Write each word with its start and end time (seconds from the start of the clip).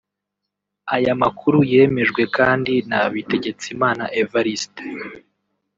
Aya 0.95 1.13
makuru 1.23 1.57
yemejwe 1.71 2.21
kandi 2.37 2.73
na 2.89 2.99
Bitegetsimana 3.13 4.03
Evariste 4.21 4.85